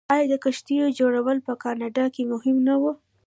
[0.13, 2.83] آیا د کښتیو جوړول په کاناډا کې مهم نه و؟